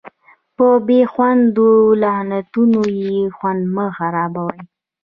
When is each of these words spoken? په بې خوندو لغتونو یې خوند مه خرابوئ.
په 0.57 0.67
بې 0.87 1.01
خوندو 1.11 1.69
لغتونو 2.03 2.81
یې 3.01 3.15
خوند 3.37 3.61
مه 3.75 3.85
خرابوئ. 3.97 4.59